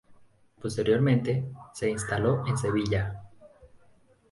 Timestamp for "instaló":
1.87-2.43